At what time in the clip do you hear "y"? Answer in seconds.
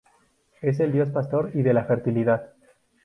1.53-1.61